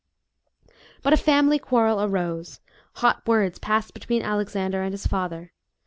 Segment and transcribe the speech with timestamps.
[1.03, 2.59] But a family quarrel arose;
[2.95, 5.53] hot words passed between Alexander and his father.